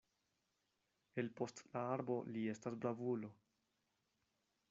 El 1.23 1.29
post 1.41 1.61
la 1.75 1.83
arbo 1.97 2.17
li 2.37 2.47
estas 2.55 2.79
bravulo. 2.85 3.31